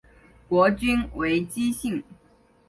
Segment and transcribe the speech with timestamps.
[0.49, 2.03] 国君为姬姓。